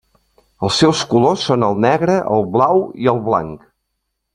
Els 0.67 0.79
seus 0.83 1.01
colors 1.11 1.45
són 1.51 1.67
el 1.69 1.79
negre, 1.85 2.17
el 2.39 2.49
blau 2.59 2.85
i 3.05 3.15
el 3.17 3.25
blanc. 3.33 3.73